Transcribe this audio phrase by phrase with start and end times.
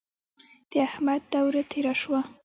[0.69, 2.21] د احمد دوره تېره شوه.